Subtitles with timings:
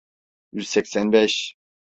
[0.51, 1.55] Yüz seksen beş.